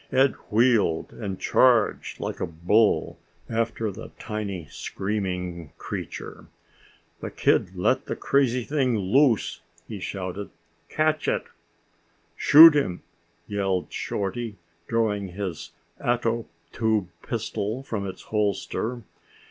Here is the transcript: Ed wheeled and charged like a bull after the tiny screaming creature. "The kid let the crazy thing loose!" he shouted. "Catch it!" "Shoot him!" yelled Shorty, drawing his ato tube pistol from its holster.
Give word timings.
Ed 0.11 0.31
wheeled 0.49 1.13
and 1.13 1.39
charged 1.39 2.19
like 2.19 2.39
a 2.39 2.47
bull 2.47 3.19
after 3.47 3.91
the 3.91 4.09
tiny 4.17 4.65
screaming 4.67 5.73
creature. 5.77 6.47
"The 7.19 7.29
kid 7.29 7.75
let 7.75 8.07
the 8.07 8.15
crazy 8.15 8.63
thing 8.63 8.97
loose!" 8.97 9.61
he 9.87 9.99
shouted. 9.99 10.49
"Catch 10.89 11.27
it!" 11.27 11.43
"Shoot 12.35 12.73
him!" 12.75 13.03
yelled 13.45 13.93
Shorty, 13.93 14.55
drawing 14.87 15.27
his 15.33 15.69
ato 16.03 16.47
tube 16.71 17.09
pistol 17.21 17.83
from 17.83 18.07
its 18.07 18.23
holster. 18.23 19.03